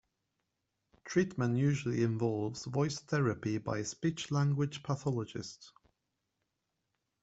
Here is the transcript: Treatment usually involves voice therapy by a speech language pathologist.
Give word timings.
Treatment 1.05 1.57
usually 1.57 2.01
involves 2.01 2.65
voice 2.65 2.97
therapy 3.01 3.59
by 3.59 3.77
a 3.77 3.85
speech 3.85 4.31
language 4.31 4.81
pathologist. 4.81 5.73